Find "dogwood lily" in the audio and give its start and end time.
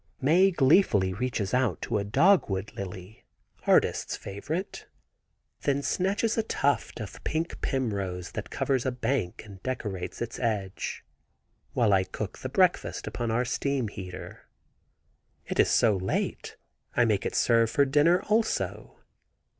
2.03-3.23